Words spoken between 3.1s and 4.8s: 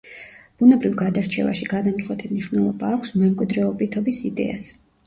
მემკვიდრეობითობის იდეას.